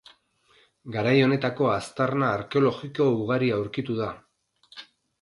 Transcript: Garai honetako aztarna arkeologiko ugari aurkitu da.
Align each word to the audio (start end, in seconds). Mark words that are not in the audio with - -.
Garai 0.95 1.11
honetako 1.25 1.69
aztarna 1.75 2.31
arkeologiko 2.39 3.09
ugari 3.23 3.55
aurkitu 3.63 4.03
da. 4.05 4.13